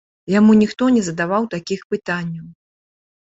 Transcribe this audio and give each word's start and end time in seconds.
Яму 0.35 0.53
ніхто 0.61 0.87
не 0.95 1.03
задаваў 1.09 1.43
такіх 1.55 1.83
пытанняў! 1.91 2.45